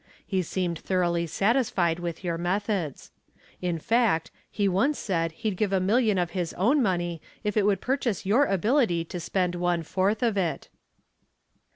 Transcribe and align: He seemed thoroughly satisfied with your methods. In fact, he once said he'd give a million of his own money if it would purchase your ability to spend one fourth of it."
He 0.25 0.41
seemed 0.41 0.79
thoroughly 0.79 1.27
satisfied 1.27 1.99
with 1.99 2.23
your 2.23 2.35
methods. 2.39 3.11
In 3.61 3.77
fact, 3.77 4.31
he 4.49 4.67
once 4.67 4.97
said 4.97 5.31
he'd 5.31 5.55
give 5.55 5.71
a 5.71 5.79
million 5.79 6.17
of 6.17 6.31
his 6.31 6.53
own 6.55 6.81
money 6.81 7.21
if 7.43 7.55
it 7.55 7.67
would 7.67 7.81
purchase 7.81 8.25
your 8.25 8.45
ability 8.47 9.05
to 9.05 9.19
spend 9.19 9.53
one 9.53 9.83
fourth 9.83 10.23
of 10.23 10.37
it." 10.37 10.69